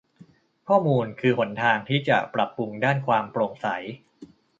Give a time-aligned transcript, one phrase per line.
[0.67, 3.67] ข้อมูลคือหนทางที่จะปรับปรุงด้านความโปร่งใส